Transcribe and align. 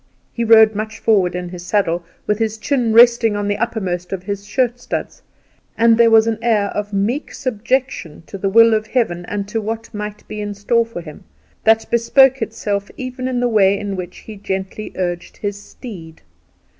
He 0.33 0.43
rode 0.43 0.73
much 0.73 0.97
forward 0.97 1.35
in 1.35 1.49
his 1.49 1.63
saddle, 1.63 2.03
with 2.25 2.39
his 2.39 2.57
chin 2.57 2.91
resting 2.91 3.35
on 3.35 3.47
the 3.47 3.59
uppermost 3.59 4.11
of 4.11 4.23
his 4.23 4.47
shirt 4.47 4.79
studs, 4.79 5.21
and 5.77 5.95
there 5.95 6.09
was 6.09 6.25
an 6.25 6.39
air 6.41 6.69
of 6.69 6.91
meek 6.91 7.31
subjection 7.31 8.23
to 8.25 8.39
the 8.39 8.49
will 8.49 8.73
of 8.73 8.87
Heaven, 8.87 9.25
and 9.27 9.47
to 9.47 9.61
what 9.61 9.93
might 9.93 10.27
be 10.27 10.41
in 10.41 10.55
store 10.55 10.87
for 10.87 11.01
him, 11.01 11.25
that 11.65 11.85
bespoke 11.91 12.41
itself 12.41 12.89
even 12.97 13.27
in 13.27 13.39
the 13.41 13.47
way 13.47 13.77
in 13.77 13.95
which 13.95 14.17
he 14.25 14.37
gently 14.37 14.91
urged 14.95 15.37
his 15.37 15.61
steed. 15.61 16.23